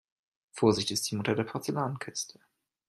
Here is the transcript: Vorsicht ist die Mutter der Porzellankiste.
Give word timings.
Vorsicht 0.53 0.89
ist 0.89 1.11
die 1.11 1.15
Mutter 1.15 1.35
der 1.35 1.43
Porzellankiste. 1.43 2.39